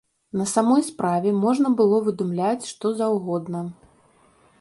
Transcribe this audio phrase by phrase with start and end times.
[0.39, 3.61] На самой справе можна было выдумляць, што заўгодна.